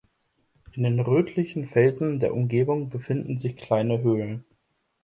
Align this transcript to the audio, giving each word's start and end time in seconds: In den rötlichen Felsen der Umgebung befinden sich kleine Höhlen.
In 0.71 0.81
den 0.81 0.99
rötlichen 0.99 1.67
Felsen 1.67 2.19
der 2.19 2.33
Umgebung 2.33 2.89
befinden 2.89 3.37
sich 3.37 3.55
kleine 3.55 4.01
Höhlen. 4.01 4.45